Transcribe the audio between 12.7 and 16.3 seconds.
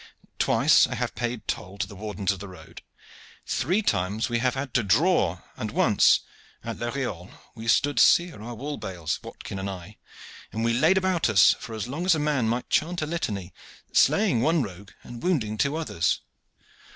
chant a litany, slaying one rogue and wounding two others.